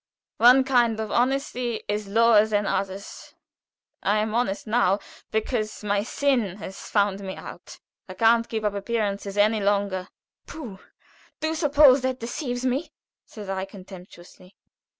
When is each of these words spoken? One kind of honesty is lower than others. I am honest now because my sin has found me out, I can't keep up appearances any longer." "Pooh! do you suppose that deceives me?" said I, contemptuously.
One 0.37 0.63
kind 0.63 0.99
of 0.99 1.11
honesty 1.11 1.83
is 1.87 2.07
lower 2.07 2.43
than 2.47 2.65
others. 2.65 3.35
I 4.01 4.17
am 4.17 4.33
honest 4.33 4.65
now 4.65 4.97
because 5.29 5.83
my 5.83 6.01
sin 6.01 6.57
has 6.57 6.89
found 6.89 7.19
me 7.19 7.35
out, 7.35 7.79
I 8.09 8.15
can't 8.15 8.49
keep 8.49 8.63
up 8.63 8.73
appearances 8.73 9.37
any 9.37 9.59
longer." 9.61 10.07
"Pooh! 10.47 10.79
do 11.39 11.49
you 11.49 11.53
suppose 11.53 12.01
that 12.01 12.19
deceives 12.19 12.65
me?" 12.65 12.89
said 13.27 13.47
I, 13.51 13.65
contemptuously. 13.65 14.55